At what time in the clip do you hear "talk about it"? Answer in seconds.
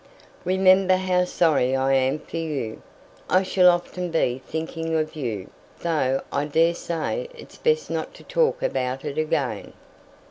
8.23-9.19